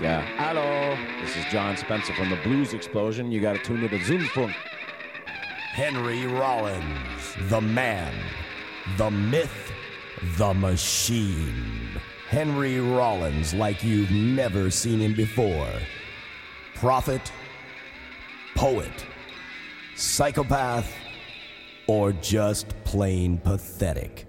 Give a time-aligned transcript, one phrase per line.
[0.00, 0.20] Yeah.
[0.36, 0.94] Hello.
[1.24, 3.32] This is Jon Spencer from the Blues Explosion.
[3.32, 4.54] You got to tune into Zündfunk.
[5.72, 8.12] Henry Rollins, the man,
[8.98, 9.72] the myth,
[10.36, 11.98] the machine.
[12.28, 15.70] Henry Rollins, like you've never seen him before.
[16.74, 17.32] Prophet,
[18.54, 19.06] poet,
[19.96, 20.94] psychopath,
[21.86, 24.26] or just plain pathetic.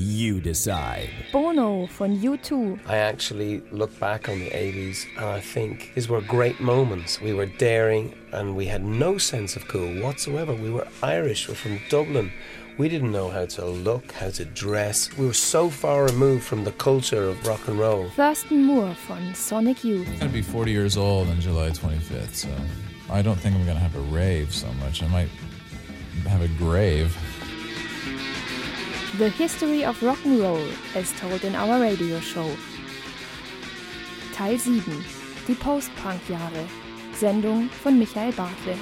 [0.00, 1.10] You decide.
[1.30, 2.80] Bono von U2.
[2.86, 7.20] I actually look back on the 80s and I think these were great moments.
[7.20, 10.54] We were daring and we had no sense of cool whatsoever.
[10.54, 12.32] We were Irish, we're from Dublin.
[12.78, 15.14] We didn't know how to look, how to dress.
[15.18, 18.08] We were so far removed from the culture of rock and roll.
[18.16, 20.08] Thurston Moore from Sonic Youth.
[20.08, 22.48] I'm going to be 40 years old on July 25th, so
[23.10, 25.02] I don't think I'm going to have a rave so much.
[25.02, 25.28] I might
[26.26, 27.14] have a grave.
[29.20, 32.56] The history of rock and roll as told in our radio show.
[34.32, 34.80] Teil 7.
[35.46, 36.64] Die Post-Punk-Jahre.
[37.12, 38.78] Sendung von Michael Bartle.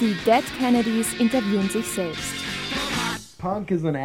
[0.00, 2.32] Die Dead Kennedys interviewen sich selbst.
[3.38, 4.02] Punk ist eine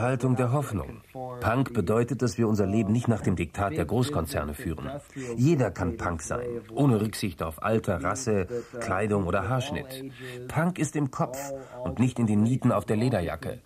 [0.00, 1.02] Haltung der Hoffnung.
[1.40, 4.88] Punk bedeutet, dass wir unser Leben nicht nach dem Diktat der Großkonzerne führen.
[5.36, 8.46] Jeder kann Punk sein, ohne Rücksicht auf Alter, Rasse,
[8.80, 10.10] Kleidung oder Haarschnitt.
[10.48, 11.52] Punk ist im Kopf
[11.84, 13.60] und nicht in den Nieten auf der Lederjacke.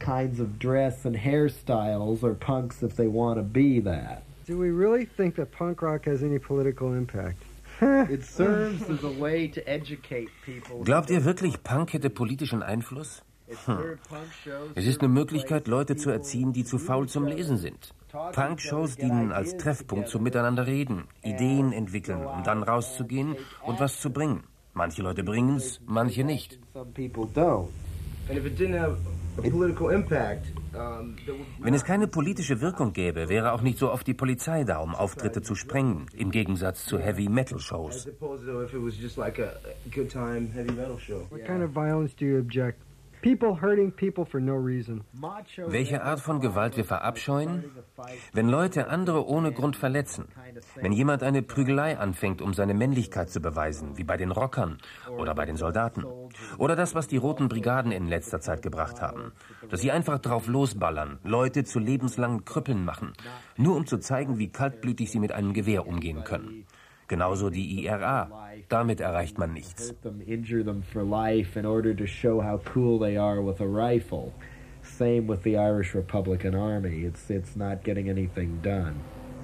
[0.00, 4.22] kinds of dress and hairstyles are punks if they want to be that.
[4.46, 7.36] Do we really think that punk rock has any political impact?
[10.84, 13.22] Glaubt ihr wirklich, Punk hätte politischen Einfluss?
[13.64, 13.98] Hm.
[14.74, 17.94] Es ist eine Möglichkeit, Leute zu erziehen, die zu faul zum Lesen sind.
[18.10, 24.44] Punk-Shows dienen als Treffpunkt zum Miteinanderreden, Ideen entwickeln, um dann rauszugehen und was zu bringen.
[24.72, 26.60] Manche Leute bringen's, manche nicht.
[30.72, 34.94] Wenn es keine politische Wirkung gäbe, wäre auch nicht so oft die Polizei da, um
[34.94, 38.08] Auftritte zu sprengen, im Gegensatz zu Heavy-Metal-Shows.
[41.30, 42.89] What kind of violence do you object?
[43.22, 45.04] People hurting people for no reason.
[45.66, 47.64] Welche Art von Gewalt wir verabscheuen?
[48.32, 50.28] Wenn Leute andere ohne Grund verletzen.
[50.76, 54.78] Wenn jemand eine Prügelei anfängt, um seine Männlichkeit zu beweisen, wie bei den Rockern
[55.18, 56.04] oder bei den Soldaten.
[56.56, 59.32] Oder das, was die Roten Brigaden in letzter Zeit gebracht haben.
[59.68, 63.12] Dass sie einfach drauf losballern, Leute zu lebenslangen Krüppeln machen.
[63.56, 66.64] Nur um zu zeigen, wie kaltblütig sie mit einem Gewehr umgehen können.
[67.10, 68.30] Genauso die IRA.
[68.68, 69.92] Damit erreicht man nichts.
[74.82, 77.04] Same with the Irish Republican Army.
[77.04, 78.94] It's it's not getting anything done.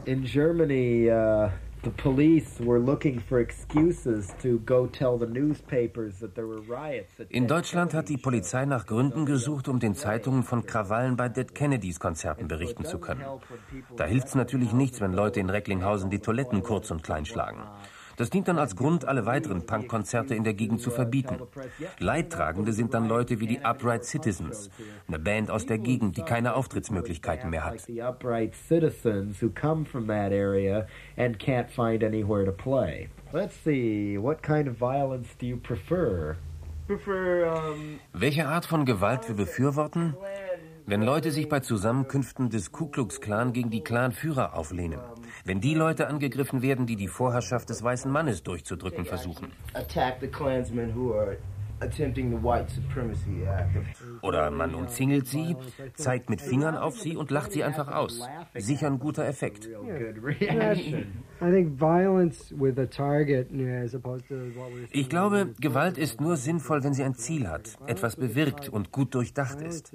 [0.06, 1.50] In Germany, uh,
[1.86, 7.12] the police were looking for excuses to go tell the newspapers that there were riots.
[7.30, 11.54] In Deutschland hat die Polizei nach Gründen gesucht, um den Zeitungen von Krawallen bei Dead
[11.54, 13.24] Kennedys Konzerten berichten zu können.
[13.96, 17.62] Da hilft's natürlich nichts, wenn Leute in Recklinghausen die Toiletten kurz und klein schlagen.
[18.16, 21.36] Das dient dann als Grund, alle weiteren Punkkonzerte in der Gegend zu verbieten.
[21.98, 24.70] Leidtragende sind dann Leute wie die Upright Citizens,
[25.06, 27.80] eine Band aus der Gegend, die keine Auftrittsmöglichkeiten mehr hat.
[27.80, 33.08] The upright citizens who come from that area and can't find anywhere to play.
[33.32, 36.36] Let's see, what kind of violence do you prefer?
[38.12, 40.14] Welche Art von Gewalt wir befürworten?
[40.88, 45.00] Wenn Leute sich bei Zusammenkünften des Ku Klux Klan gegen die Clanführer auflehnen.
[45.44, 49.48] Wenn die Leute angegriffen werden, die die Vorherrschaft des weißen Mannes durchzudrücken versuchen.
[54.22, 55.56] Oder man umzingelt sie,
[55.94, 58.26] zeigt mit Fingern auf sie und lacht sie einfach aus.
[58.54, 59.68] Sicher ein guter Effekt.
[64.90, 69.14] Ich glaube, Gewalt ist nur sinnvoll, wenn sie ein Ziel hat, etwas bewirkt und gut
[69.14, 69.92] durchdacht ist.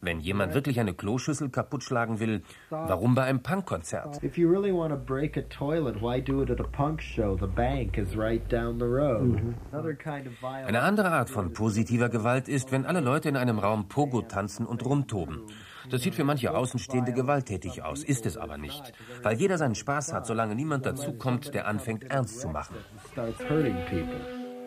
[0.00, 4.22] Wenn jemand wirklich eine Kloschüssel kaputtschlagen will, warum bei einem Punkkonzert?
[4.22, 7.36] If you really want to break a toilet, why do it at a punk show?
[7.36, 9.42] The bank is right down the road.
[9.42, 9.54] Mhm.
[9.72, 10.68] Another kind of violence.
[10.68, 14.66] Eine andere Art von positiver Gewalt ist, wenn alle Leute in einem Raum Pogo tanzen
[14.66, 15.42] und rumtoben.
[15.90, 18.92] Das sieht für manche Außenstehende gewalttätig aus, ist es aber nicht.
[19.22, 22.76] Weil jeder seinen Spaß hat, solange niemand dazukommt, der anfängt, ernst zu machen.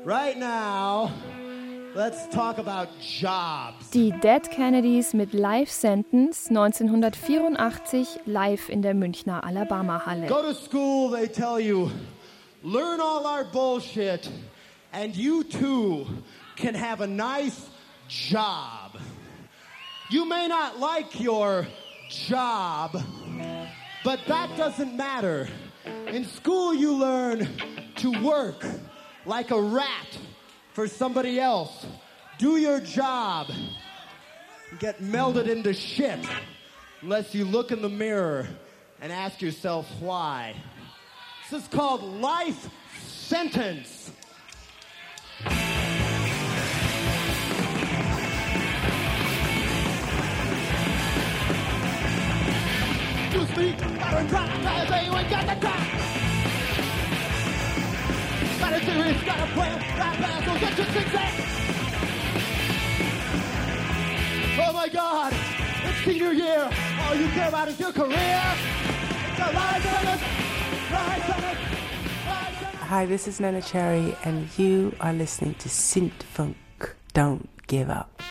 [0.05, 1.09] Right now,
[1.95, 3.89] let's talk about jobs.
[3.91, 10.27] Die Dead Kennedys mit Live Sentence 1984 live in der Münchner Alabama-Halle.
[10.27, 11.89] Go to school, they tell you,
[12.63, 14.29] learn all our bullshit,
[14.91, 16.05] and you too
[16.57, 17.69] can have a nice
[18.09, 18.99] job.
[20.09, 21.67] You may not like your
[22.09, 23.01] job,
[24.03, 25.47] but that doesn't matter.
[26.07, 27.47] In school, you learn
[27.95, 28.65] to work
[29.25, 30.17] like a rat
[30.73, 31.85] for somebody else.
[32.37, 33.47] Do your job.
[34.79, 36.19] Get melded into shit
[37.01, 38.47] unless you look in the mirror
[39.01, 40.55] and ask yourself why.
[41.49, 42.69] This is called life
[43.07, 44.11] sentence.
[53.33, 55.55] You speak, better better say you ain't got the.
[58.59, 61.33] Got a serious, got a plan, a plan, so get your success.
[64.59, 66.69] Oh my God, it's senior year.
[67.01, 68.43] All you care about is your career.
[69.31, 70.21] It's a life sentence,
[70.91, 71.59] life sentence.
[72.81, 76.55] Hi, this is Neneh Cherry, and you are listening to Zündfunk.
[77.13, 78.21] Don't give up.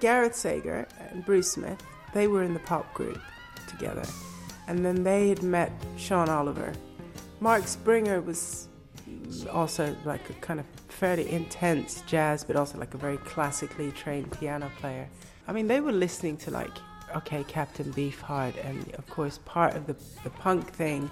[0.00, 1.82] Gareth Sager and Bruce Smith,
[2.14, 3.20] they were in the pop group
[3.66, 4.06] together.
[4.66, 6.72] And then they had met Sean Oliver.
[7.40, 8.68] Mark Springer was
[9.50, 14.30] also like a kind of fairly intense jazz, but also like a very classically trained
[14.32, 15.08] piano player.
[15.48, 16.70] I mean, they were listening to like,
[17.16, 21.10] okay, Captain Beefheart, and of course, part of the, the punk thing,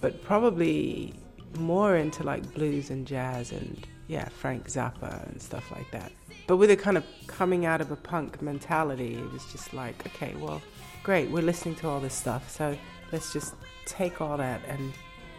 [0.00, 1.14] but probably
[1.58, 6.12] more into like blues and jazz and yeah, Frank Zappa and stuff like that.
[6.46, 10.06] But with a kind of coming out of a punk mentality, it was just like,
[10.06, 10.62] okay, well,
[11.02, 12.76] great, we're listening to all this stuff, so
[13.12, 13.54] let's just
[13.84, 14.92] take all that and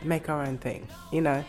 [0.03, 1.43] make our own thing, you know.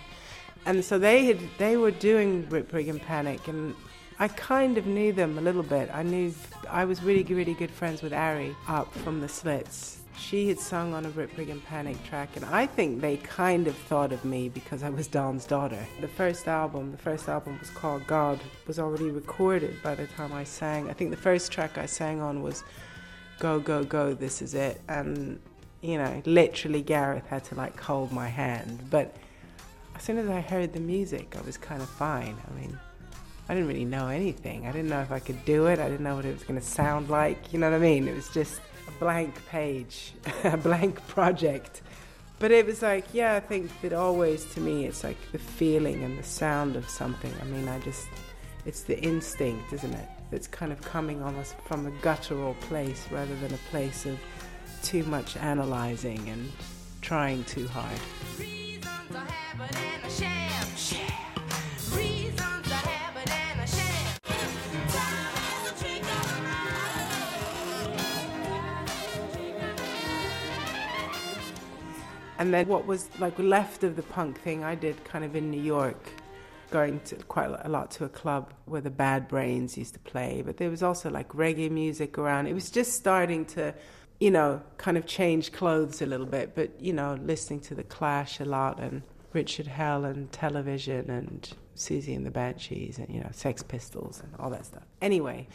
[0.67, 3.75] And so they had they were doing Rip Rig and Panic, and
[4.19, 5.91] I kind of knew them a little bit.
[5.93, 6.35] I knew
[6.69, 10.01] I was really really good friends with Ari Up from the Slits.
[10.19, 13.67] She had sung on a Rip Rig and Panic track, and I think they kind
[13.67, 15.79] of thought of me because I was Don's daughter.
[16.01, 20.33] The first album, the first album was called God, was already recorded by the time
[20.33, 20.91] I sang.
[20.91, 22.63] I think the first track I sang on was
[23.39, 25.41] Go Go Go, This Is It, and
[25.81, 29.17] you know, literally Gareth had to like hold my hand, but
[29.95, 32.37] as soon as I heard the music, I was kind of fine.
[32.49, 32.79] I mean,
[33.49, 34.67] I didn't really know anything.
[34.67, 35.79] I didn't know if I could do it.
[35.79, 37.53] I didn't know what it was going to sound like.
[37.53, 38.07] You know what I mean?
[38.07, 38.61] It was just
[38.99, 40.13] blank page,
[40.45, 41.83] a blank project.
[42.39, 46.05] But it was like, yeah, I think that always to me, it's like the feeling
[46.05, 47.33] and the sound of something.
[47.41, 48.09] I mean, I just,
[48.65, 50.09] it's the instinct, isn't it?
[50.31, 54.19] That's kind of coming almost from a guttural place rather than a place of
[54.83, 56.53] too much analyzing and
[57.01, 57.99] trying too hard.
[72.39, 75.51] And then what was like left of the punk thing, I did kind of in
[75.51, 76.13] New York,
[76.71, 80.43] going to quite a lot to a club where the Bad Brains used to play.
[80.45, 82.47] But there was also like reggae music around.
[82.47, 83.75] It was just starting to,
[84.21, 86.55] you know, kind of change clothes a little bit.
[86.55, 91.51] But you know, listening to the Clash a lot and Richard Hell and Television and
[91.77, 94.85] Siouxsie and the Banshees and you know Sex Pistols and all that stuff.
[95.03, 95.49] Anyway,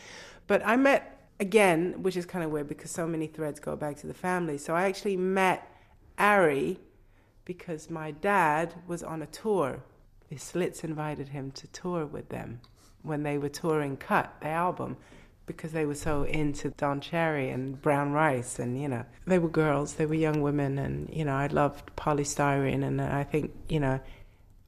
[0.47, 3.97] but I met again, which is kind of weird because so many threads go back
[3.97, 4.57] to the family.
[4.57, 5.69] So I actually met
[6.17, 6.79] Ari
[7.45, 9.83] because my dad was on a tour.
[10.29, 12.61] The Slits invited him to tour with them
[13.01, 14.97] when they were touring Cut, the album,
[15.45, 18.59] because they were so into Don Cherry and Brown Rice.
[18.59, 20.79] And, you know, they were girls, they were young women.
[20.79, 22.83] And, you know, I loved Poly Styrene.
[22.83, 23.99] And I think, you know,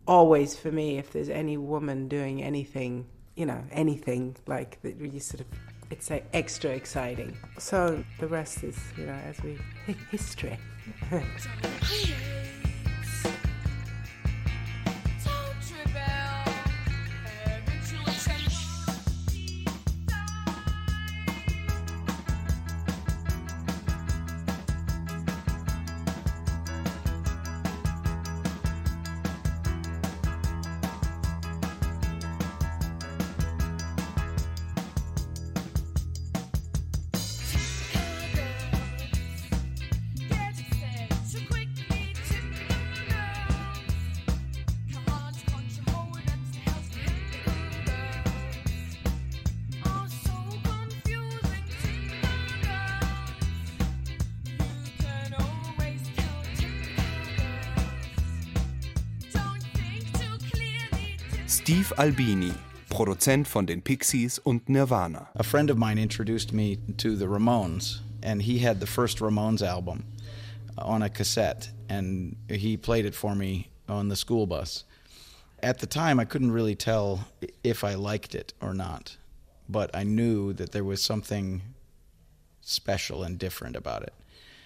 [0.06, 5.20] always for me, if there's any woman doing anything, you know, anything like that, you
[5.20, 5.48] sort of
[5.92, 7.38] it's uh, extra exciting.
[7.60, 9.58] So the rest is, you know, as we
[10.10, 10.58] history.
[10.86, 12.45] じ。
[61.56, 62.54] Steve Albini,
[62.90, 65.30] Produzent von den Pixies und Nirvana.
[65.36, 69.62] A friend of mine introduced me to the Ramones, and he had the first Ramones
[69.62, 70.04] album
[70.78, 74.84] on a cassette, and he played it for me on the school bus.
[75.64, 77.26] At the time, I couldn't really tell
[77.64, 79.16] if I liked it or not,
[79.70, 81.62] but I knew that there was something
[82.60, 84.14] special and different about it.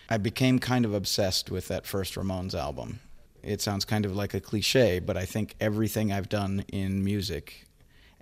[0.10, 3.00] I became kind of obsessed with that first Ramones album.
[3.44, 7.66] It sounds kind of like a cliche, but I think everything I've done in music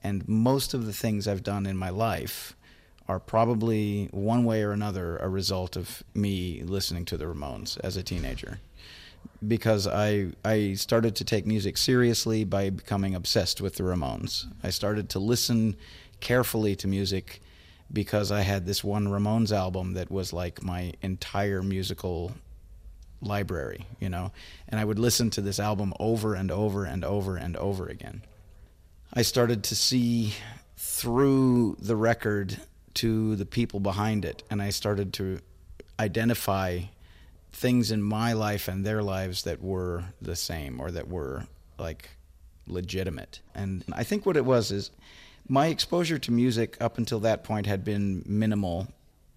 [0.04, 2.56] and most of the things I've done in my life
[3.08, 7.98] are probably one way or another a result of me listening to the Ramones as
[7.98, 8.60] a teenager.
[9.46, 14.46] Because I I started to take music seriously by becoming obsessed with the Ramones.
[14.64, 15.76] I started to listen
[16.20, 17.42] carefully to music
[17.92, 22.34] because I had this one Ramones album that was like my entire musical
[23.22, 24.32] library, you know.
[24.68, 28.22] And I would listen to this album over and over and over and over again.
[29.14, 30.34] I started to see
[30.78, 32.60] through the record
[32.96, 35.40] to the people behind it, and I started to
[36.00, 36.82] identify
[37.52, 41.48] things in my life and their lives that were the same or that were
[41.80, 42.10] like
[42.68, 43.40] legitimate.
[43.56, 44.92] And I think what it was is
[45.48, 48.88] my exposure to music up until that point had been minimal.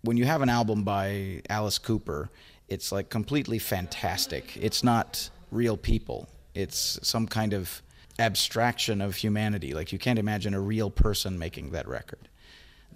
[0.03, 2.31] When you have an album by Alice Cooper,
[2.71, 4.57] it's like completely fantastic.
[4.57, 6.29] It's not real people.
[6.55, 7.83] It's some kind of
[8.19, 9.75] abstraction of humanity.
[9.75, 12.29] Like you can't imagine a real person making that record.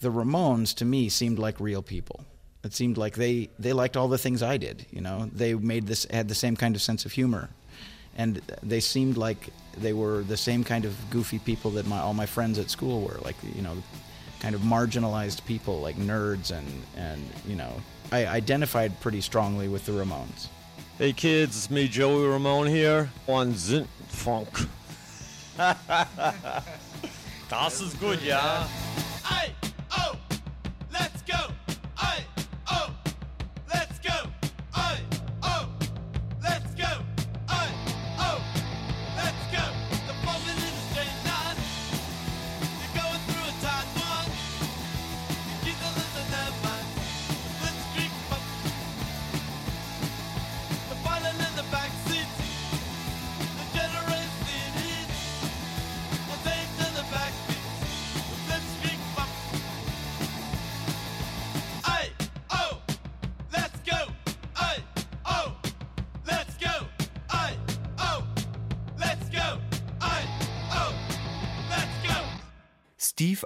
[0.00, 2.24] The Ramones to me seemed like real people.
[2.62, 4.86] It seemed like they they liked all the things I did.
[4.90, 7.50] You know, they made this had the same kind of sense of humor,
[8.16, 12.14] and they seemed like they were the same kind of goofy people that my all
[12.14, 13.18] my friends at school were.
[13.22, 13.76] Like you know,
[14.40, 16.66] kind of marginalized people, like nerds, and
[16.96, 17.72] and you know,
[18.14, 20.46] I identified pretty strongly with the Ramones.
[20.98, 24.48] Hey kids, it's me, Joey Ramone here on Zint Funk.
[27.48, 28.68] das ist gut, ja.
[29.24, 29.50] Hey,
[29.90, 30.14] oh,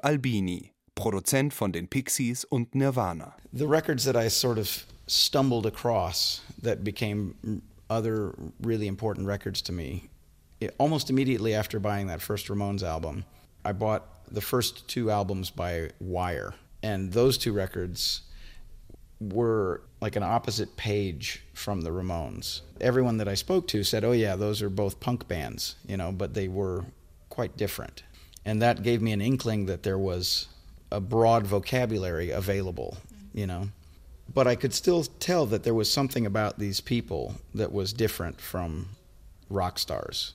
[0.02, 3.34] Albini, Produzent von den Pixies und Nirvana.
[3.52, 9.72] the records that I sort of stumbled across that became other really important records to
[9.72, 10.10] me,
[10.60, 13.24] it, almost immediately after buying that first Ramones album,
[13.64, 16.54] I bought the first two albums by Wire.
[16.82, 18.22] And those two records
[19.20, 22.60] were like an opposite page from the Ramones.
[22.80, 26.12] Everyone that I spoke to said, "Oh yeah, those are both punk bands," you know,
[26.12, 26.84] but they were
[27.28, 28.04] quite different.
[28.48, 30.46] And that gave me an inkling that there was
[30.90, 32.96] a broad vocabulary available,
[33.34, 33.68] you know.
[34.32, 38.40] But I could still tell that there was something about these people that was different
[38.40, 38.88] from
[39.50, 40.32] rock stars.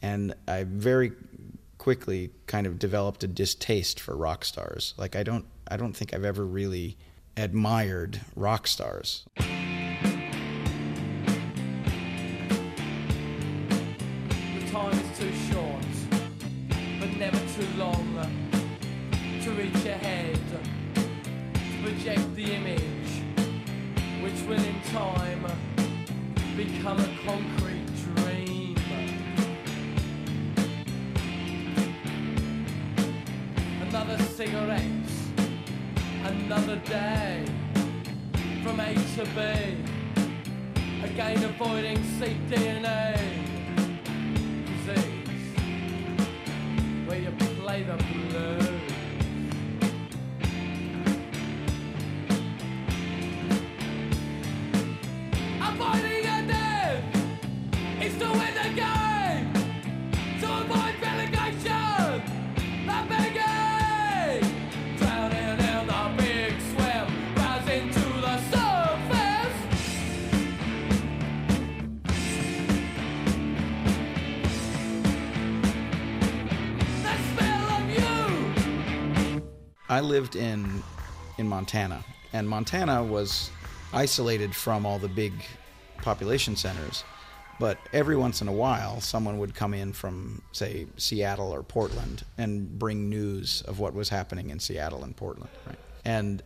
[0.00, 1.10] And I very
[1.78, 4.94] quickly kind of developed a distaste for rock stars.
[4.96, 6.96] Like I don't I don't think I've ever really
[7.36, 9.24] admired rock stars.
[24.98, 25.44] Time
[26.56, 28.76] become a concrete dream.
[33.88, 35.10] Another cigarette,
[36.24, 37.44] another day,
[38.62, 39.40] from A to B,
[41.04, 43.16] again avoiding CDNA
[44.66, 45.54] disease
[47.06, 48.67] where you play the blues.
[79.88, 80.82] I lived in
[81.38, 83.50] in Montana, and Montana was
[83.92, 85.32] isolated from all the big
[86.02, 87.04] population centers,
[87.58, 92.24] But every once in a while, someone would come in from, say, Seattle or Portland
[92.36, 95.50] and bring news of what was happening in Seattle and Portland.
[95.66, 95.78] Right?
[96.04, 96.42] And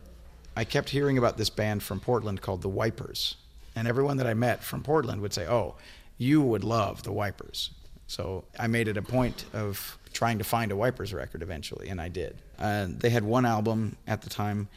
[0.57, 3.35] I kept hearing about this band from Portland called the Wipers.
[3.75, 5.75] And everyone that I met from Portland would say, Oh,
[6.17, 7.69] you would love the Wipers.
[8.07, 11.99] So I made it a point of trying to find a Wipers record eventually, and
[11.99, 12.37] I did.
[12.57, 14.67] Uh, they had one album at the time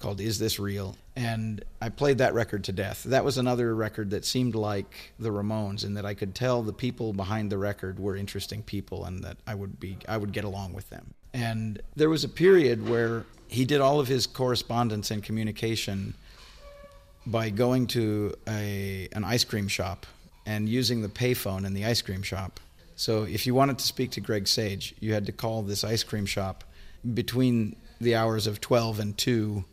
[0.00, 0.96] called Is This Real?
[1.14, 3.04] And I played that record to death.
[3.04, 6.72] That was another record that seemed like the Ramones in that I could tell the
[6.72, 10.44] people behind the record were interesting people and that I would be I would get
[10.44, 11.14] along with them.
[11.32, 16.14] And there was a period where he did all of his correspondence and communication
[17.26, 20.06] by going to a an ice cream shop
[20.44, 22.60] and using the payphone in the ice cream shop.
[22.96, 26.02] So if you wanted to speak to Greg Sage, you had to call this ice
[26.02, 26.64] cream shop
[27.14, 29.64] between the hours of 12 and 2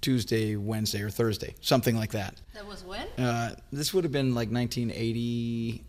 [0.00, 2.40] Tuesday, Wednesday, or Thursday, something like that.
[2.54, 3.06] That was when?
[3.18, 5.82] Uh, this would have been like 1980,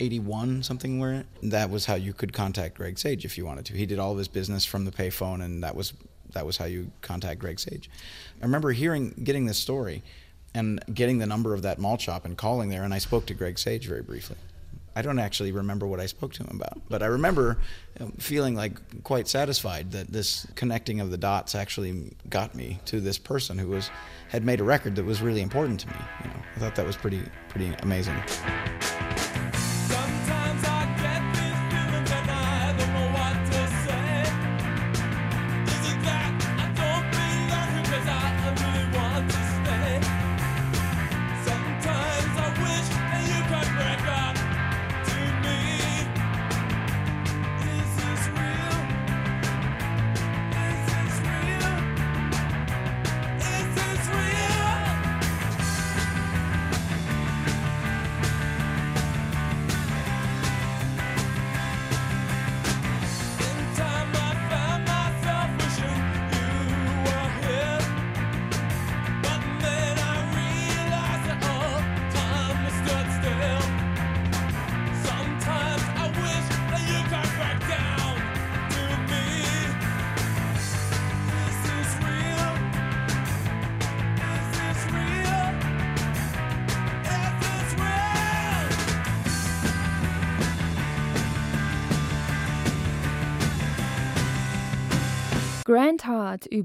[0.00, 3.74] 81, something where that was how you could contact Greg Sage if you wanted to.
[3.74, 5.92] He did all of his business from the payphone, and that was
[6.32, 7.90] that was how you contact Greg Sage.
[8.40, 10.02] I remember hearing, getting this story,
[10.54, 13.34] and getting the number of that malt shop and calling there, and I spoke to
[13.34, 14.36] Greg Sage very briefly.
[14.96, 17.58] I don't actually remember what I spoke to him about, but I remember
[18.00, 23.00] um, feeling like quite satisfied that this connecting of the dots actually got me to
[23.00, 23.90] this person who was
[24.28, 25.96] had made a record that was really important to me.
[26.24, 28.20] You know, I thought that was pretty pretty amazing.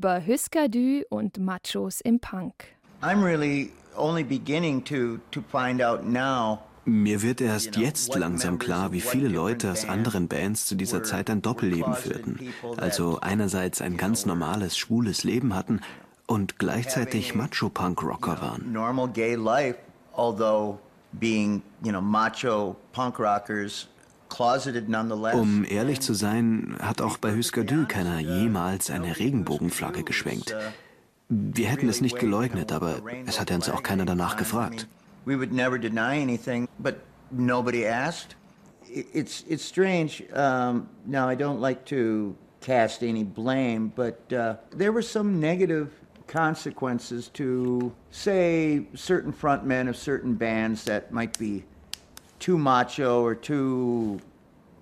[0.06, 2.54] Über Husker Du und Machos im Punk.
[3.02, 8.91] I'm really only beginning to, to find out now Mir wird erst jetzt langsam klar,
[8.91, 12.54] wie viele Leute aus anderen Bands zu dieser Zeit ein Doppelleben führten.
[12.78, 15.82] Also einerseits ein ganz normales, schwules Leben hatten
[16.28, 18.72] und gleichzeitig Macho-Punk-Rocker waren.
[18.72, 19.80] normal gay life,
[20.15, 20.78] although
[21.13, 23.88] being, you know, macho punk rockers.
[25.36, 30.56] Um ehrlich zu sein, hat auch bei Husker Du keiner jemals eine Regenbogenflagge geschwenkt.
[31.30, 34.88] Wir hätten es nicht geleugnet, aber es hat uns auch keiner danach gefragt.
[35.26, 36.98] We would never deny anything, but
[37.32, 38.36] nobody asked.
[38.88, 40.24] It's it's strange.
[40.32, 45.89] Um, now I don't like to cast any blame, but uh, there were some negative
[46.28, 51.63] consequences to, say, certain frontmen of certain bands that might be
[52.39, 54.19] too macho or too,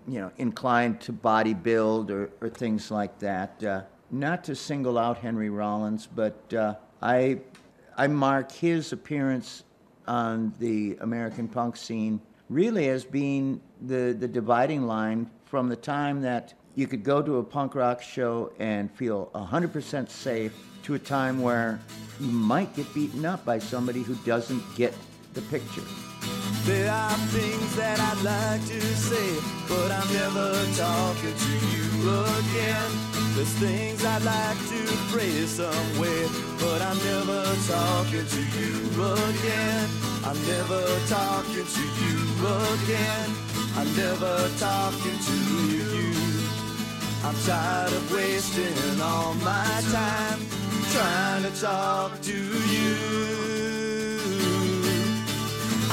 [0.08, 3.64] you know, inclined to bodybuild or, or things like that.
[3.64, 7.40] Uh, not to single out Henry Rollins, but uh, I,
[7.98, 9.64] I mark his appearance
[10.08, 16.22] on the American punk scene really as being the, the dividing line from the time
[16.22, 21.00] that you could go to a punk rock show and feel 100% safe to a
[21.00, 21.80] time where
[22.20, 24.94] you might get beaten up by somebody who doesn't get
[25.34, 25.84] the picture.
[26.66, 29.36] There are things that I'd like to say,
[29.68, 31.92] but I'm never talking to you
[32.40, 32.92] again.
[33.36, 34.82] There's things I'd like to
[35.12, 36.28] phrase somewhere,
[36.60, 38.74] but I'm never talking to you
[39.28, 39.90] again.
[40.24, 42.22] I'm never talking to you
[42.80, 43.30] again.
[43.76, 46.14] I'm never talking to you.
[47.26, 50.40] I'm tired of wasting all my time
[50.92, 53.53] trying to talk to you.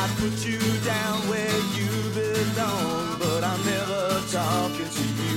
[0.03, 5.37] I put you down where you belong, but I'm never talking to you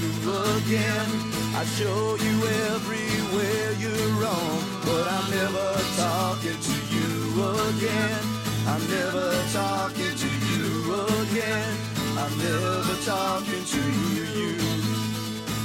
[0.56, 1.08] again.
[1.52, 2.36] I show you
[2.72, 5.68] everywhere you're wrong, but I'm never
[6.00, 7.44] talking to you
[7.76, 8.24] again.
[8.66, 10.96] I'm never talking to you
[11.28, 11.76] again.
[12.16, 13.84] I'm never talking to
[14.16, 14.64] you.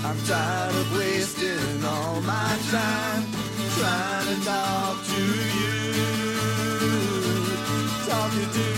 [0.03, 3.23] I'm tired of wasting all my time
[3.79, 5.79] trying to talk to you
[8.09, 8.78] talking to you.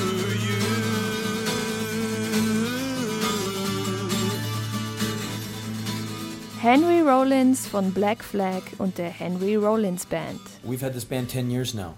[6.60, 10.38] Henry Rollins von Black Flag und der Henry Rollins Band.
[10.62, 11.94] We've had this band 10 years now.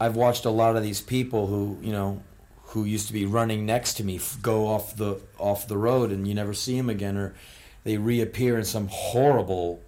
[0.00, 2.22] I've watched a lot of these people who, you know,
[2.66, 6.28] who used to be running next to me go off the off the road and
[6.28, 7.34] you never see them again or
[7.82, 9.82] they reappear in some horrible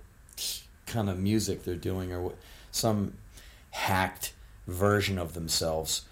[0.86, 2.32] kind of music they're doing or
[2.72, 3.12] some
[3.70, 4.32] hacked
[4.66, 6.02] version of themselves.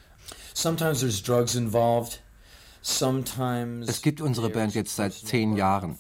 [0.53, 2.18] Sometimes there's drugs involved.
[2.87, 5.99] Es gibt unsere Band jetzt seit zehn Jahren.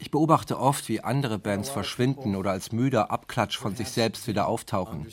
[0.00, 4.48] Ich beobachte oft, wie andere Bands verschwinden oder als müder Abklatsch von sich selbst wieder
[4.48, 5.06] auftauchen.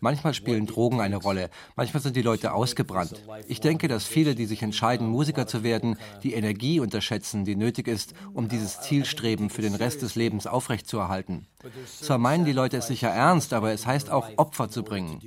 [0.00, 3.14] Manchmal spielen Drogen eine Rolle, manchmal sind die Leute ausgebrannt.
[3.46, 7.88] Ich denke, dass viele, die sich entscheiden, Musiker zu werden, die Energie unterschätzen, die nötig
[7.88, 11.46] ist, um dieses Zielstreben für den Rest des Lebens aufrechtzuerhalten.
[12.00, 15.20] Zwar meinen die Leute es sicher ernst, aber es heißt auch, Opfer zu bringen.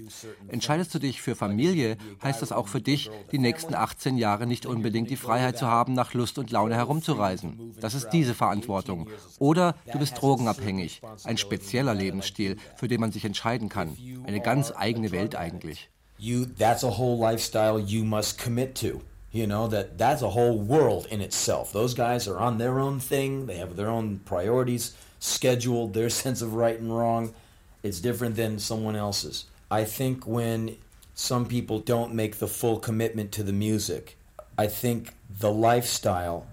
[0.47, 4.65] Entscheidest du dich für Familie, heißt das auch für dich, die nächsten 18 Jahre nicht
[4.65, 7.73] unbedingt die Freiheit zu haben, nach Lust und Laune herumzureisen.
[7.79, 9.07] Das ist diese Verantwortung.
[9.39, 11.01] Oder du bist drogenabhängig.
[11.23, 13.95] Ein spezieller Lebensstil, für den man sich entscheiden kann.
[14.25, 15.89] Eine ganz eigene Welt eigentlich.
[16.21, 20.59] you that's a whole lifestyle you must commit to you know that that's a whole
[20.59, 24.93] world in itself those guys are on their own thing they have their own priorities
[25.19, 27.33] scheduled their sense of right and wrong
[27.81, 30.77] it's different than someone else's i think when
[31.15, 34.15] some people don't make the full commitment to the music
[34.57, 35.09] i think
[35.39, 36.43] the lifestyle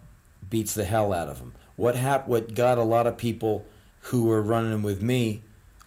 [0.51, 3.65] beats the hell out of them what hap- what got a lot of people
[4.13, 5.41] who were running with me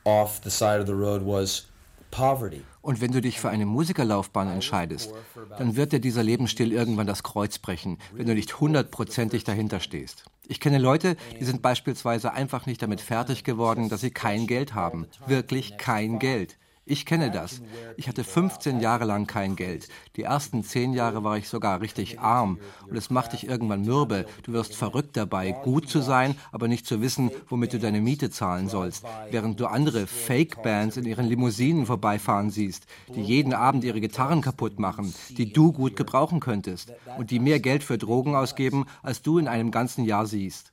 [0.06, 1.67] off the side of the road was
[2.12, 5.13] poverty Und wenn du dich für eine Musikerlaufbahn entscheidest,
[5.60, 10.24] dann wird dir dieser Lebensstil irgendwann das Kreuz brechen, wenn du nicht hundertprozentig dahinter stehst.
[10.47, 14.74] Ich kenne Leute, die sind beispielsweise einfach nicht damit fertig geworden, dass sie kein Geld
[14.74, 15.06] haben.
[15.28, 16.58] Wirklich kein Geld.
[16.84, 17.62] Ich kenne das.
[17.96, 19.88] Ich hatte 15 Jahre lang kein Geld.
[20.15, 22.60] Die ersten 10 Jahre war ich sogar richtig arm.
[22.89, 24.26] Und es macht dich irgendwann mürbe.
[24.41, 28.32] Du wirst verrückt dabei, gut zu sein, aber nicht zu wissen, womit du deine Miete
[28.32, 29.06] zahlen sollst.
[29.30, 34.80] Während du andere Fake-Bands in ihren Limousinen vorbeifahren siehst, die jeden Abend ihre Gitarren kaputt
[34.80, 39.38] machen, die du gut gebrauchen könntest und die mehr Geld für Drogen ausgeben, als du
[39.38, 40.71] in einem ganzen Jahr siehst.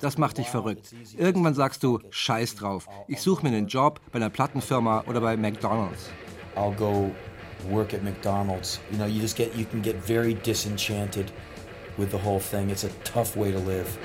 [0.00, 0.94] Das macht dich verrückt.
[1.18, 2.88] Irgendwann sagst du, scheiß drauf.
[3.08, 6.10] Ich suche mir einen Job bei einer Plattenfirma oder bei McDonald's.
[6.56, 7.10] I'll go
[7.68, 8.80] work at McDonald's.
[8.90, 11.30] You know, you just get you can get very disenchanted
[11.98, 12.70] with the whole thing.
[12.70, 13.98] It's a tough way to live.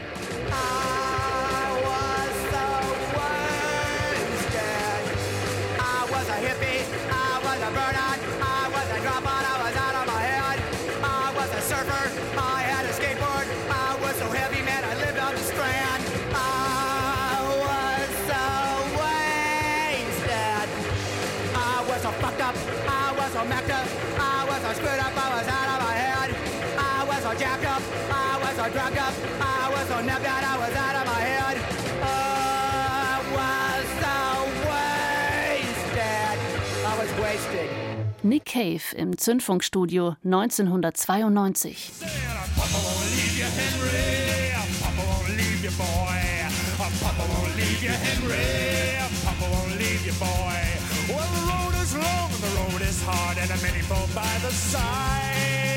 [28.61, 31.57] So drugged up, I was so napped out, I was out of my head.
[32.03, 34.17] I was so
[34.69, 36.37] wasted.
[36.85, 37.69] I was wasted.
[38.23, 41.75] Nick Cave im Zündfunkstudio 1992.
[42.55, 44.53] Papa won't leave you, Henry.
[44.83, 46.21] Papa won't leave you, boy.
[46.77, 48.45] Papa won't leave you, Henry.
[49.25, 50.61] Papa won't leave you, boy.
[51.09, 54.51] Well, the road is long and the road is hard, and many fall by the
[54.51, 55.70] side.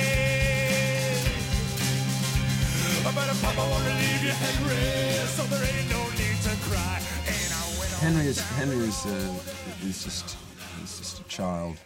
[3.05, 3.13] But
[3.43, 7.03] Papa won't leave you, Henry, so there ain't no need to cry.
[7.27, 9.35] Ain't I when Henry is Henry is uh,
[9.87, 10.37] is just
[10.83, 11.77] is just a child.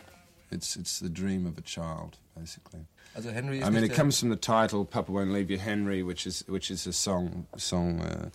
[0.53, 2.87] It's it's the dream of a child, basically.
[3.17, 5.59] Also Henry ist I mean, it der- comes from the title "Papa Won't Leave You,
[5.59, 8.31] Henry," which is which is a song song uh,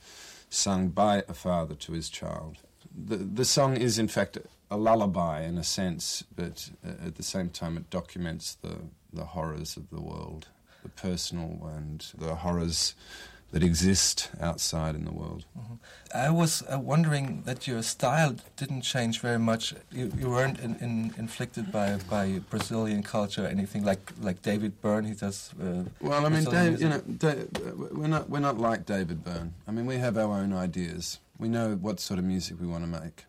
[0.49, 2.57] sung by a father to his child.
[2.93, 4.37] The the song is in fact
[4.69, 8.75] a lullaby in a sense, but uh, at the same time it documents the
[9.13, 10.47] the horrors of the world,
[10.83, 12.95] the personal and the horrors
[13.51, 15.45] that exist outside in the world.
[16.13, 19.75] I was uh, wondering that your style didn't change very much.
[19.91, 24.81] You, you weren't in, in, inflicted by by Brazilian culture or anything like like David
[24.81, 25.05] Byrne.
[25.05, 25.51] He does.
[25.61, 27.53] Uh, Well, I mean, Dave, you know, music.
[27.53, 29.53] Da- we're not we're not like David Byrne.
[29.67, 31.19] I mean, we have our own ideas.
[31.37, 33.25] We know what sort of music we want to make.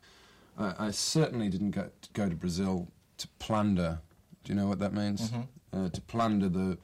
[0.58, 2.88] I, I certainly didn't go go to Brazil
[3.18, 3.98] to plunder.
[4.44, 5.30] Do you know what that means?
[5.30, 5.46] Mhm.
[5.72, 6.78] Uh, to plunder the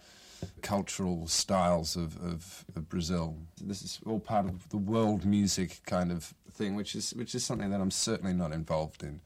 [0.63, 3.37] cultural styles of, of, of Brazil.
[3.61, 7.45] This is all part of the world music kind of thing, which is which is
[7.45, 9.21] something that I'm certainly not involved in.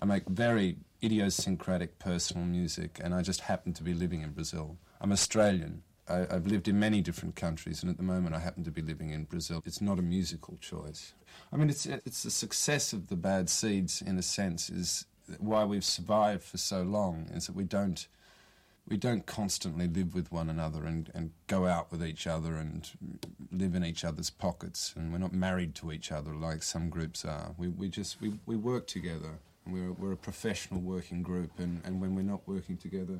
[0.00, 4.76] I make very idiosyncratic personal music, and I just happen to be living in Brazil.
[5.00, 5.82] I'm Australian.
[6.08, 8.82] I, I've lived in many different countries, and at the moment, I happen to be
[8.82, 9.62] living in Brazil.
[9.64, 11.14] It's not a musical choice.
[11.52, 15.06] I mean, it's it's the success of the Bad Seeds, in a sense, is
[15.38, 17.28] why we've survived for so long.
[17.34, 18.06] Is that we don't
[18.88, 22.90] we don't constantly live with one another and, and go out with each other and
[23.50, 27.24] live in each other's pockets and we're not married to each other like some groups
[27.24, 27.52] are.
[27.58, 31.82] We, we just we, we work together and we're, we're a professional working group and,
[31.84, 33.18] and when we're not working together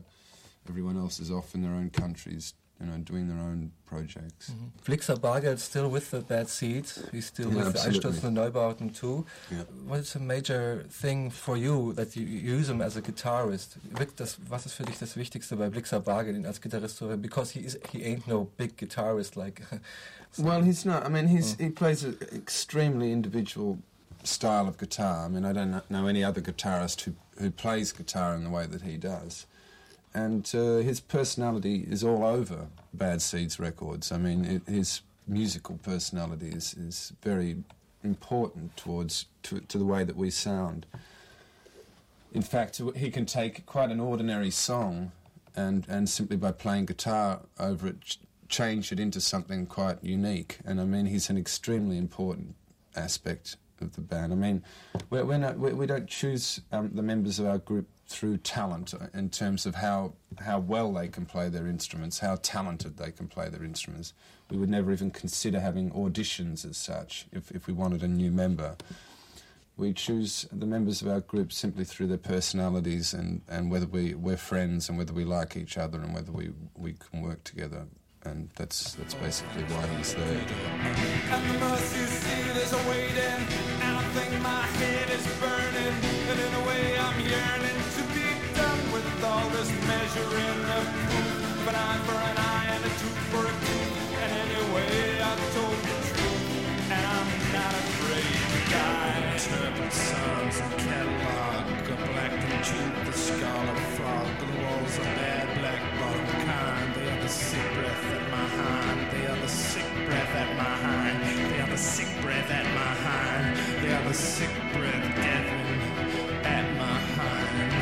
[0.68, 4.50] everyone else is off in their own countries you know, doing their own projects.
[4.50, 4.92] Mm-hmm.
[4.92, 7.02] Blixa Bargeld still with the Bad Seeds.
[7.10, 8.10] He's still Yeah, with the absolutely.
[8.10, 9.24] Einstürzende Neubauten too.
[9.50, 9.62] Yeah.
[9.86, 13.76] What is a major thing for you that you use him as a guitarist?
[13.92, 17.06] Vic, das, was ist für dich das Wichtigste bei Blixa Bargeld, ihn als Gitarrist zu
[17.06, 17.22] hören?
[17.22, 19.62] Because he, is, he ain't no big guitarist like...
[20.38, 21.06] Well, he's not.
[21.06, 21.60] I mean, he's mm.
[21.64, 23.78] he plays an extremely individual
[24.22, 25.24] style of guitar.
[25.24, 28.66] I mean, I don't know any other guitarist who who plays guitar in the way
[28.66, 29.46] that he does.
[30.16, 34.10] And uh, his personality is all over Bad Seeds records.
[34.10, 37.56] I mean, it, his musical personality is, is very
[38.02, 40.86] important towards to, to the way that we sound.
[42.32, 45.12] In fact, he can take quite an ordinary song
[45.54, 50.60] and, and simply by playing guitar over it, ch- change it into something quite unique.
[50.64, 52.54] And I mean, he's an extremely important
[52.94, 54.32] aspect of the band.
[54.32, 54.62] I mean,
[55.10, 58.94] we're, we're not, we, we don't choose um, the members of our group through talent
[58.94, 63.10] uh, in terms of how, how well they can play their instruments, how talented they
[63.10, 64.12] can play their instruments.
[64.50, 68.30] We would never even consider having auditions as such if, if we wanted a new
[68.30, 68.76] member.
[69.76, 74.14] We choose the members of our group simply through their personalities and, and whether we,
[74.14, 77.86] we're friends and whether we like each other and whether we, we can work together.
[78.24, 80.46] And that's, that's basically why he's there.
[99.86, 102.32] Turbid sons catalog, a black
[102.64, 106.94] tooth, the scarlet frog, the walls are bad, black bottom kind.
[106.94, 109.10] They are the sick breath at my hind.
[109.12, 111.52] They are the sick breath at my hind.
[111.52, 113.56] They are the sick breath at my hind.
[113.82, 115.80] They are the sick breath Devin
[116.42, 117.72] at my hind.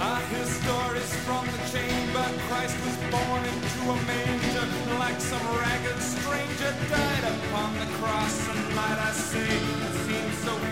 [0.00, 2.24] Ah, I hear stories from the chamber.
[2.48, 4.66] Christ was born into a manger,
[4.98, 8.48] like some ragged stranger died upon the cross.
[8.48, 9.93] And might I say,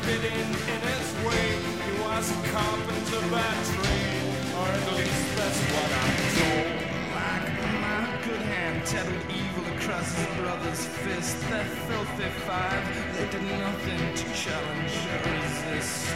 [0.03, 1.47] fitting in its way.
[1.87, 6.83] He was a carpenter by trade, or at least that's what I'm told.
[7.19, 7.47] Like
[7.87, 11.39] my good hand tattled evil across his brother's fist.
[11.51, 12.83] That filthy five,
[13.15, 16.11] they did nothing to challenge or resist.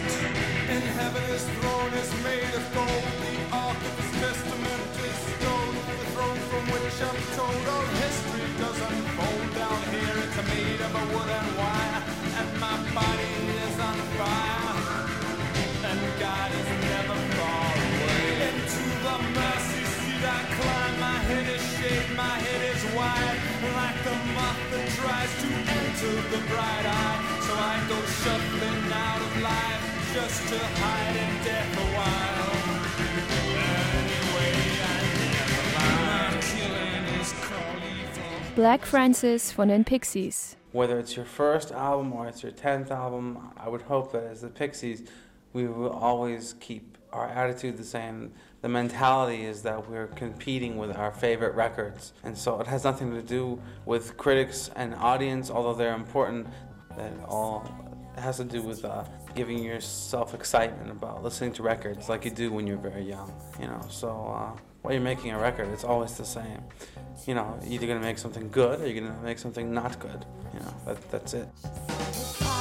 [0.75, 3.07] In heaven his throne is made of gold.
[3.23, 5.75] The ark of his testament is stone.
[6.01, 9.47] The throne from which I'm told all history does unfold.
[9.55, 11.05] Down here it's made of a
[11.39, 12.03] and wire.
[12.39, 13.76] And my body is
[22.95, 23.41] wide.
[23.75, 27.19] Like the moth that tries to enter the bright eye.
[27.47, 29.83] So I go shuffling out of life
[30.15, 32.57] just to hide in death a while.
[34.07, 35.03] Anyway, I
[35.35, 36.31] never lie.
[36.31, 38.55] My killing is called evil.
[38.55, 40.57] Black Francis von den Pixies.
[40.73, 44.43] Whether it's your first album or it's your 10th album, I would hope that as
[44.43, 45.03] the Pixies,
[45.53, 48.33] we will always keep our attitude the same.
[48.63, 52.13] The mentality is that we're competing with our favorite records.
[52.25, 56.47] And so it has nothing to do with critics and audience, although they're important.
[56.97, 57.65] That all
[58.17, 62.31] it has to do with uh, giving yourself excitement about listening to records like you
[62.31, 63.31] do when you're very young.
[63.61, 66.63] You know, so uh, while you're making a record, it's always the same.
[67.27, 70.25] You know, either gonna make something good or you're gonna make something not good.
[70.55, 72.56] You know, that, that's it.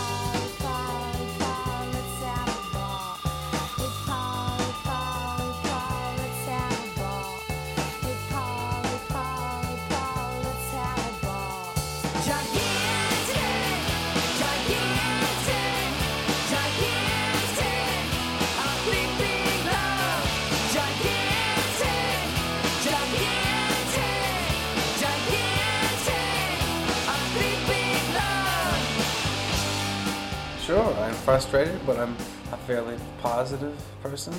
[30.65, 32.15] Sure, I'm frustrated, but I'm
[32.51, 34.33] a fairly positive person,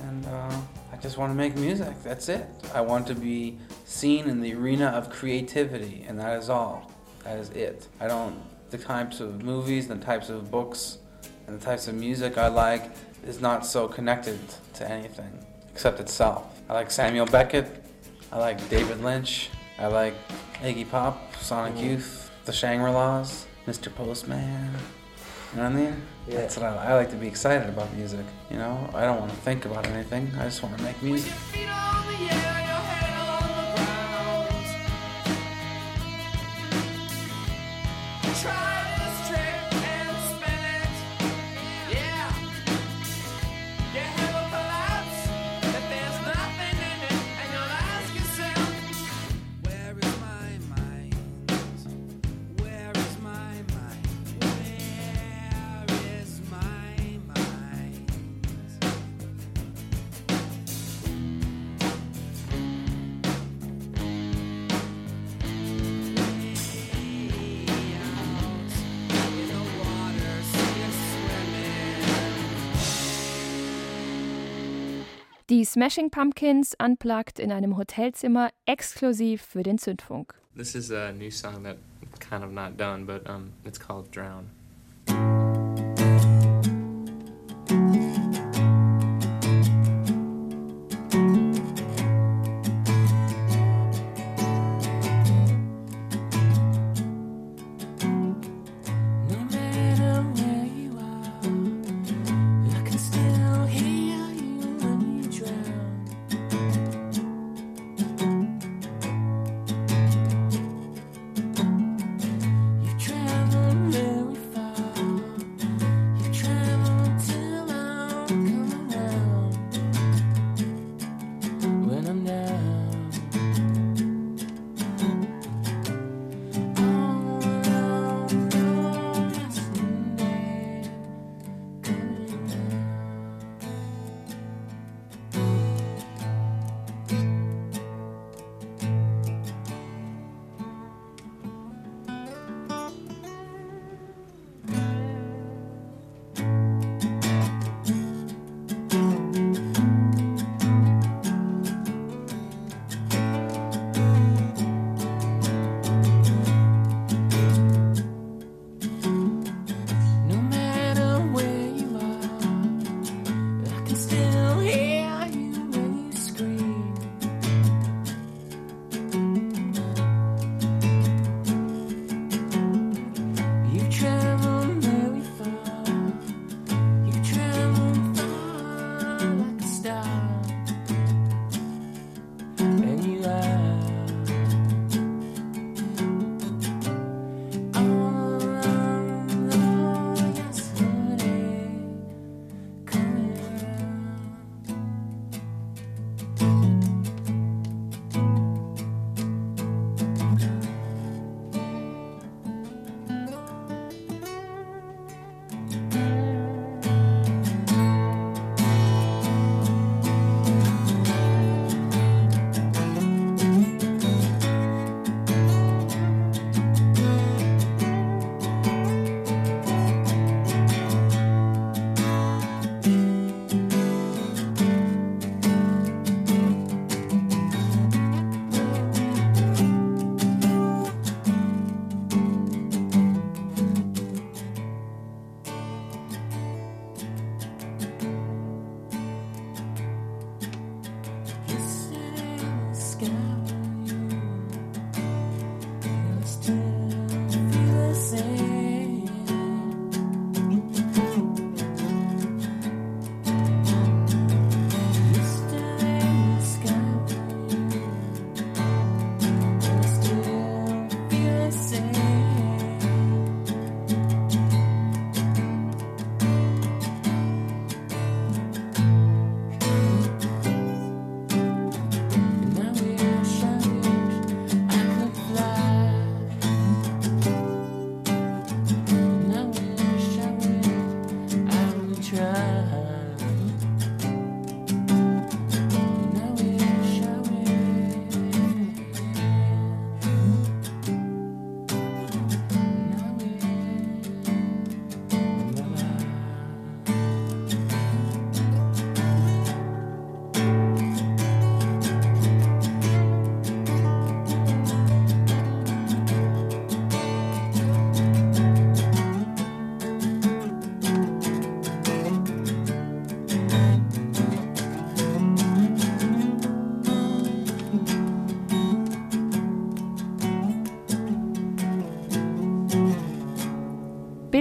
[0.00, 0.60] and uh,
[0.92, 2.02] I just want to make music.
[2.02, 2.48] That's it.
[2.74, 6.90] I want to be seen in the arena of creativity, and that is all.
[7.22, 7.86] That is it.
[8.00, 8.36] I don't.
[8.70, 10.98] The types of movies, the types of books,
[11.46, 12.90] and the types of music I like
[13.24, 14.40] is not so connected
[14.74, 15.30] to anything
[15.72, 16.60] except itself.
[16.68, 17.84] I like Samuel Beckett.
[18.32, 19.50] I like David Lynch.
[19.78, 20.14] I like
[20.54, 23.94] Iggy Pop, Sonic Youth, The Shangri-Las, Mr.
[23.94, 24.74] Postman.
[25.52, 26.02] You know what I mean?
[26.26, 26.34] Yeah.
[26.36, 28.26] That's what I, I like to be excited about music.
[28.50, 30.30] You know, I don't want to think about anything.
[30.38, 31.32] I just want to make music.
[75.58, 80.34] Die Smashing Pumpkins unplugged in einem Hotelzimmer exklusiv für den Zündfunk.
[80.56, 81.78] This is a new song that
[82.20, 84.50] kind of not done, but um, it's called Drown.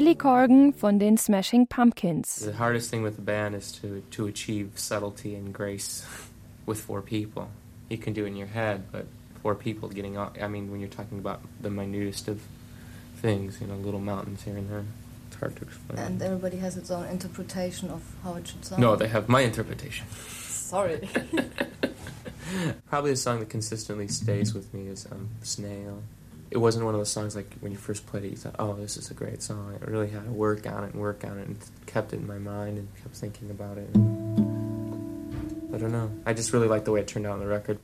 [0.07, 2.39] Billy Corgan von den Smashing Pumpkins.
[2.39, 6.07] The hardest thing with the band is to, to achieve subtlety and grace
[6.65, 7.49] with four people.
[7.89, 9.05] You can do it in your head, but
[9.41, 10.31] four people getting off.
[10.41, 12.41] I mean, when you're talking about the minutest of
[13.17, 14.85] things, you know, little mountains here and there,
[15.27, 15.99] it's hard to explain.
[15.99, 18.81] And everybody has its own interpretation of how it should sound.
[18.81, 20.07] no, they have my interpretation.
[20.13, 21.09] Sorry.
[22.89, 26.01] Probably the song that consistently stays with me is um, Snail.
[26.49, 28.73] It wasn't one of those songs like when you first played it, you thought, oh,
[28.73, 29.77] this is a great song.
[29.81, 32.27] I really had to work on it and work on it and kept it in
[32.27, 33.89] my mind and kept thinking about it.
[35.73, 36.09] I don't know.
[36.25, 37.79] I just really like the way it turned out on the record.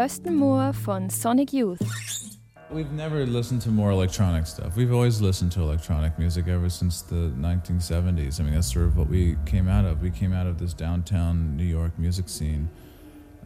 [0.00, 2.38] Thurston Moore von Sonic Youth.
[2.70, 4.74] We've never listened to more electronic stuff.
[4.74, 8.40] We've always listened to electronic music ever since the 1970s.
[8.40, 10.00] I mean, that's sort of what we came out of.
[10.00, 12.70] We came out of this downtown New York music scene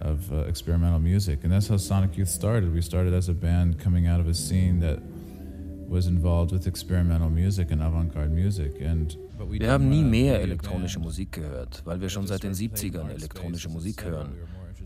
[0.00, 2.72] of uh, experimental music, and that's how Sonic Youth started.
[2.72, 5.00] We started as a band coming out of a scene that
[5.88, 8.80] was involved with experimental music and avant-garde music.
[8.80, 9.16] And
[9.50, 14.04] Wir haben nie mehr elektronische Musik gehört, weil wir schon seit den 70ern elektronische Musik
[14.04, 14.36] hören.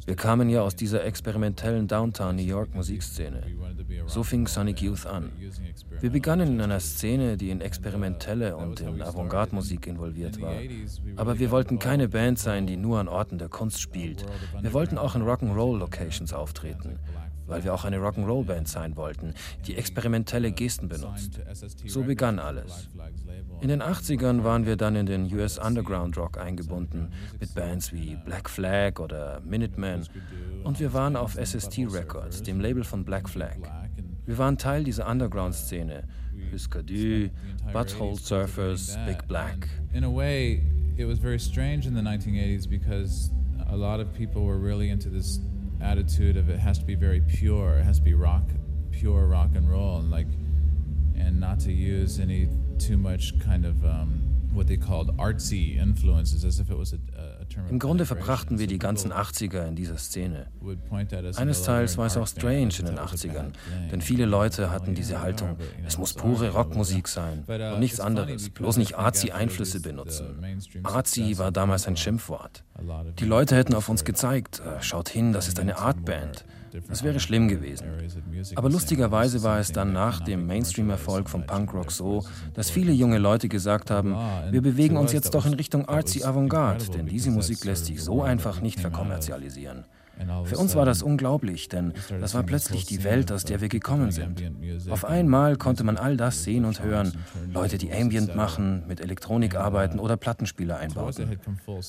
[0.07, 3.43] Wir kamen ja aus dieser experimentellen Downtown New York Musikszene.
[4.07, 5.31] So fing Sonic Youth an.
[6.01, 10.55] Wir begannen in einer Szene, die in experimentelle und in Avantgarde-Musik involviert war.
[11.17, 14.25] Aber wir wollten keine Band sein, die nur an Orten der Kunst spielt.
[14.61, 16.99] Wir wollten auch in Rock'n'Roll-Locations auftreten
[17.49, 19.35] weil wir auch eine Rock'n'Roll-Band sein wollten,
[19.67, 21.41] die experimentelle Gesten benutzt.
[21.87, 22.89] So begann alles.
[23.61, 28.17] In den 80ern waren wir dann in den US Underground Rock eingebunden, mit Bands wie
[28.25, 30.07] Black Flag oder Minutemen.
[30.63, 33.57] Und wir waren auf SST Records, dem Label von Black Flag.
[34.27, 36.05] Wir waren Teil dieser Underground-Szene.
[36.53, 37.31] Huskadu,
[37.73, 39.69] Butthole Surfers, Big Black.
[39.93, 40.63] In a way,
[40.97, 43.31] it was very strange in the 1980s because
[43.69, 45.41] a lot of people were really into this
[45.81, 47.79] attitude of it has to be very pure.
[47.79, 48.45] It has to be rock,
[48.91, 50.26] pure rock and roll, and like,
[51.16, 52.49] and not to use any
[52.79, 56.97] too much kind of um, what they called artsy influences, as if it was a,
[57.41, 57.69] a term.
[57.69, 60.47] Im Grunde verbrachten wir die ganzen 80er in dieser Szene.
[61.37, 63.53] Eines Teils war es auch strange in den 80ern,
[63.91, 68.77] denn viele Leute hatten diese Haltung, es muss pure Rockmusik sein und nichts anderes, bloß
[68.77, 70.45] nicht Artsy-Einflüsse benutzen.
[70.83, 72.65] Artsy war damals ein Schimpfwort.
[73.19, 76.45] Die Leute hätten auf uns gezeigt, äh, schaut hin, das ist eine Artband.
[76.89, 77.87] Das wäre schlimm gewesen.
[78.55, 82.24] Aber lustigerweise war es dann nach dem Mainstream-Erfolg von Punkrock so,
[82.55, 84.14] dass viele junge Leute gesagt haben,
[84.51, 88.22] wir bewegen uns jetzt doch in Richtung Artsy Avantgarde, denn diese Musik lässt sich so
[88.22, 89.85] einfach nicht verkommerzialisieren.
[90.45, 94.11] Für uns war das unglaublich, denn das war plötzlich die Welt, aus der wir gekommen
[94.11, 94.43] sind.
[94.91, 97.12] Auf einmal konnte man all das sehen und hören.
[97.53, 101.39] Leute, die Ambient machen, mit Elektronik arbeiten oder Plattenspieler einbauten.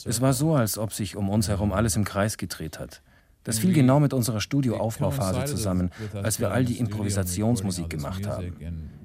[0.05, 3.01] Es war so, als ob sich um uns herum alles im Kreis gedreht hat.
[3.49, 8.53] Das fiel genau mit unserer Studioaufbauphase zusammen, als wir all die Improvisationsmusik gemacht haben.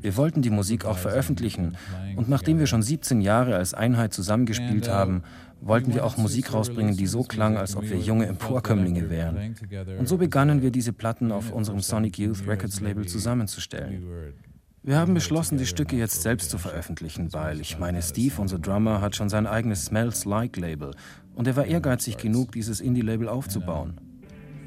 [0.02, 1.78] Wir wollten die Musik auch veröffentlichen
[2.14, 5.22] und nachdem wir schon 17 Jahre als Einheit zusammengespielt haben,
[5.62, 9.54] wollten wir auch Musik rausbringen, die so klang, als ob wir junge Emporkömmlinge wären.
[9.98, 14.34] Und so begannen wir diese Platten auf unserem Sonic Youth Records Label zusammenzustellen.
[14.82, 19.00] Wir haben beschlossen, die Stücke jetzt selbst zu veröffentlichen, weil ich meine, Steve, unser Drummer,
[19.00, 20.90] hat schon sein eigenes Smells Like Label
[21.34, 23.98] und er war ehrgeizig genug, dieses Indie-Label aufzubauen.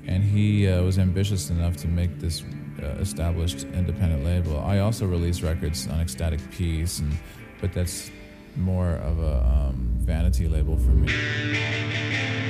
[0.08, 2.44] And he uh, was ambitious enough to make this
[2.82, 4.60] uh, established independent label.
[4.60, 7.12] I also release records on Ecstatic Peace, and
[7.62, 8.10] but that's
[8.56, 12.47] more of a um, vanity label for me.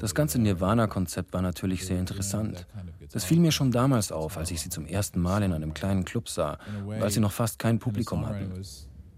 [0.00, 2.66] Das ganze Nirvana-Konzept war natürlich sehr interessant.
[3.12, 6.04] Das fiel mir schon damals auf, als ich sie zum ersten Mal in einem kleinen
[6.04, 8.52] Club sah, weil sie noch fast kein Publikum hatten.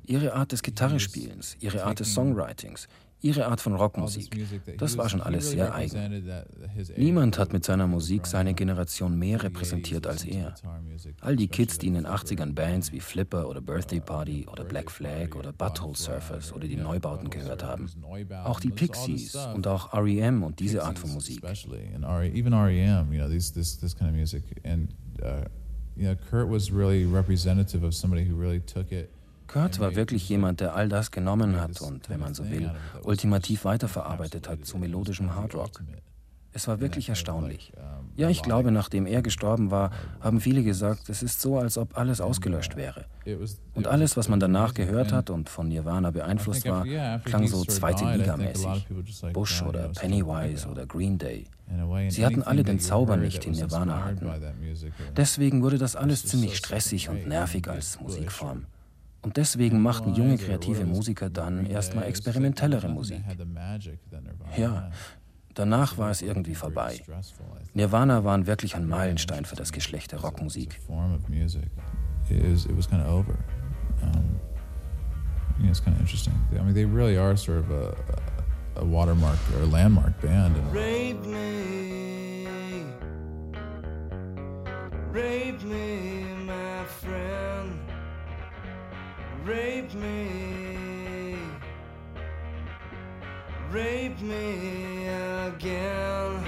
[0.07, 2.89] ihre Art des Gitarrespielens, ihre Art des Songwritings,
[3.21, 4.31] ihre Art von Rockmusik.
[4.79, 6.25] Das war schon alles sehr eigen.
[6.97, 10.55] Niemand hat mit seiner Musik seine Generation mehr repräsentiert als er.
[11.21, 14.91] All die Kids, die in den 80ern Bands wie Flipper oder Birthday Party oder Black
[14.91, 17.89] Flag oder Butthole Surfers oder die Neubauten gehört haben.
[18.45, 20.43] Auch die Pixies und auch R.E.M.
[20.43, 21.43] und diese Art von Musik.
[25.21, 25.43] Uh,
[25.97, 29.11] know, Kurt was really representative of somebody who really took it
[29.49, 32.71] Kurt war wirklich jemand, der all das genommen hat und, wenn man so will,
[33.03, 35.83] ultimativ weiterverarbeitet hat zu melodischem Hardrock.
[36.53, 37.73] Es war wirklich erstaunlich.
[38.17, 39.91] Ja, ich glaube, nachdem er gestorben war,
[40.21, 43.05] haben viele gesagt, es ist so, als ob alles ausgelöscht wäre.
[43.75, 46.85] Und alles, was man danach gehört hat und von Nirvana beeinflusst war,
[47.25, 48.87] klang so zweite Liga-mäßig.
[49.33, 51.47] Bush oder Pennywise oder Green Day.
[52.09, 54.31] Sie hatten alle den Zauber nicht, den Nirvana hatten.
[55.17, 58.65] Deswegen wurde das alles ziemlich stressig und nervig als Musikform.
[59.23, 63.21] Und deswegen machten junge kreative Musiker dann erstmal experimentellere Musik.
[64.57, 64.91] Ja,
[65.55, 67.01] danach war es irgendwie vorbei.
[67.75, 70.81] Nirvana waren wirklich ein Meilenstein für das Geschlecht der Rockmusik.
[75.61, 76.35] Yeah, it's kind of interesting.
[76.53, 77.97] I mean, they really are sort of a,
[78.77, 80.55] a watermark or a landmark band.
[80.73, 82.85] Rape me,
[85.13, 87.58] rape me, my friend.
[89.49, 91.39] Rape me,
[93.73, 96.48] rape me again.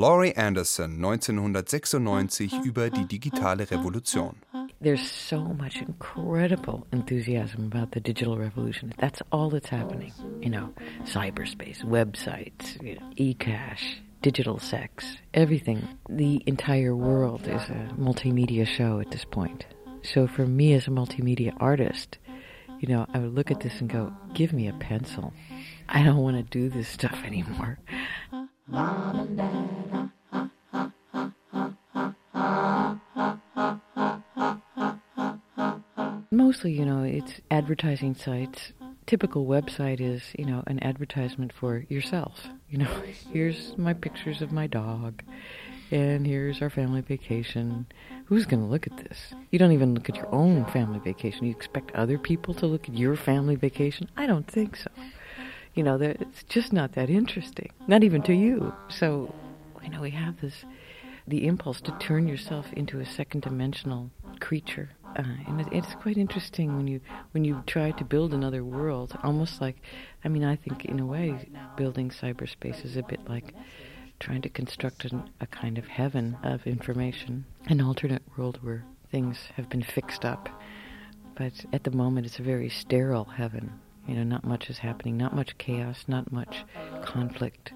[0.00, 4.34] Laurie Anderson 1996 über die digitale Revolution.
[4.80, 8.94] There's so much incredible enthusiasm about the digital revolution.
[8.96, 10.14] That's all that's happening.
[10.40, 10.70] You know,
[11.04, 15.86] cyberspace, websites, you know, e-cash, digital sex, everything.
[16.08, 19.66] The entire world is a multimedia show at this point.
[20.02, 22.16] So for me as a multimedia artist,
[22.78, 25.34] you know, I would look at this and go, give me a pencil.
[25.90, 27.78] I don't want to do this stuff anymore.
[36.30, 38.72] Mostly, you know, it's advertising sites.
[39.06, 42.46] Typical website is, you know, an advertisement for yourself.
[42.68, 43.02] You know,
[43.32, 45.22] here's my pictures of my dog,
[45.90, 47.86] and here's our family vacation.
[48.26, 49.34] Who's going to look at this?
[49.50, 51.46] You don't even look at your own family vacation.
[51.46, 54.08] You expect other people to look at your family vacation?
[54.16, 54.89] I don't think so.
[55.74, 57.70] You know, it's just not that interesting.
[57.86, 58.74] Not even to you.
[58.88, 59.34] So,
[59.82, 60.64] you know, we have this
[61.26, 64.10] the impulse to turn yourself into a second dimensional
[64.40, 64.90] creature.
[65.16, 67.00] Uh, and it, it's quite interesting when you
[67.32, 69.76] when you try to build another world, almost like,
[70.24, 73.54] I mean, I think in a way, building cyberspace is a bit like
[74.18, 79.38] trying to construct an, a kind of heaven of information, an alternate world where things
[79.56, 80.48] have been fixed up.
[81.36, 83.80] But at the moment, it's a very sterile heaven.
[84.10, 86.64] You know, not much is happening, not much chaos, not much
[87.04, 87.72] conflict.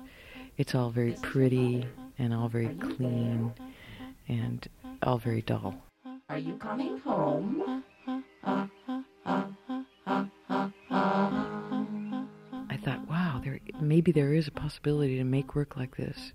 [0.58, 1.86] It's all very pretty
[2.18, 3.54] and all very clean
[4.26, 4.66] and
[5.04, 5.76] all very dull.
[6.28, 7.84] Are you coming home?
[12.68, 16.32] I thought, wow, there maybe there is a possibility to make work like this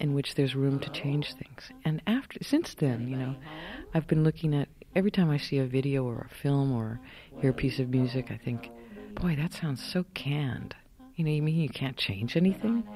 [0.00, 1.70] in which there's room to change things.
[1.84, 3.34] And after since then, you know,
[3.92, 6.98] I've been looking at every time I see a video or a film or
[7.42, 8.70] hear a piece of music, I think,
[9.14, 10.74] boy, that sounds so canned.
[11.16, 12.86] You know, you mean you can't change anything?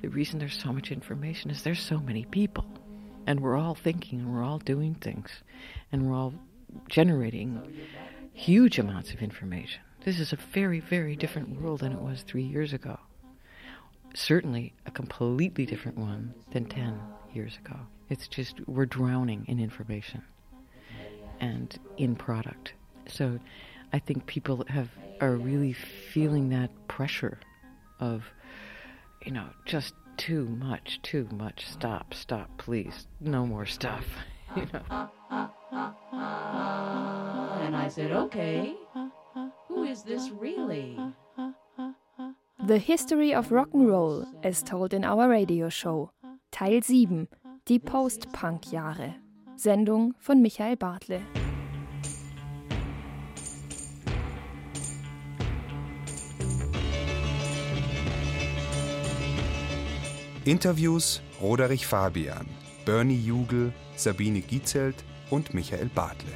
[0.00, 2.64] The reason there's so much information is there's so many people.
[3.26, 5.30] And we're all thinking and we're all doing things.
[5.90, 6.34] And we're all
[6.88, 7.60] generating
[8.32, 9.80] huge amounts of information.
[10.04, 12.98] This is a very, very different world than it was three years ago.
[14.14, 17.00] Certainly a completely different one than 10
[17.32, 17.78] years ago.
[18.10, 20.22] It's just, we're drowning in information
[21.40, 22.74] and in product.
[23.08, 23.40] So
[23.94, 24.88] I think people have
[25.20, 27.38] are really feeling that pressure
[28.00, 28.24] of,
[29.24, 31.68] you know, just too much, too much.
[31.68, 33.06] Stop, stop, please.
[33.20, 34.04] No more stuff.
[34.56, 35.10] You know.
[37.64, 38.74] And I said, okay.
[39.68, 40.98] Who is this really?
[42.66, 46.10] The History of Rock and Roll, as told in our radio show.
[46.52, 47.28] Teil 7,
[47.64, 49.14] die Post-Punk-Jahre.
[49.56, 51.43] Sendung von Michael Bartle.
[60.46, 62.46] Interviews Roderich Fabian,
[62.84, 64.96] Bernie Jugel, Sabine Gietzelt
[65.30, 66.28] und Michael Bartle.